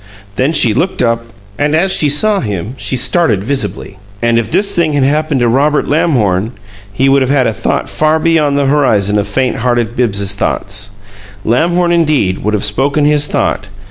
Then 0.35 0.51
she 0.51 0.73
looked 0.73 1.03
up, 1.03 1.27
and 1.59 1.75
as 1.75 1.91
she 1.93 2.09
saw 2.09 2.39
him 2.39 2.73
she 2.75 2.97
started 2.97 3.43
visibly. 3.43 3.99
And 4.19 4.39
if 4.39 4.49
this 4.49 4.73
thing 4.75 4.93
had 4.93 5.03
happened 5.03 5.41
to 5.41 5.47
Robert 5.47 5.87
Lamhorn, 5.87 6.53
he 6.91 7.07
would 7.07 7.21
have 7.21 7.29
had 7.29 7.45
a 7.45 7.53
thought 7.53 7.87
far 7.87 8.17
beyond 8.17 8.57
the 8.57 8.65
horizon 8.65 9.19
of 9.19 9.27
faint 9.27 9.57
hearted 9.57 9.95
Bibbs's 9.95 10.33
thoughts. 10.33 10.89
Lamhorn, 11.45 11.91
indeed, 11.91 12.39
would 12.43 12.55
have 12.55 12.63
spoken 12.65 13.05
his 13.05 13.27
thought. 13.27 13.67